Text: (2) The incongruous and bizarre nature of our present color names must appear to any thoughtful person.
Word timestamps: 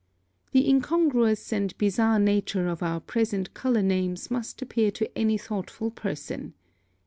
(2) 0.51 0.51
The 0.59 0.67
incongruous 0.67 1.53
and 1.53 1.77
bizarre 1.77 2.17
nature 2.17 2.67
of 2.67 2.81
our 2.81 2.99
present 2.99 3.53
color 3.53 3.83
names 3.83 4.31
must 4.31 4.59
appear 4.63 4.89
to 4.89 5.15
any 5.15 5.37
thoughtful 5.37 5.91
person. 5.91 6.55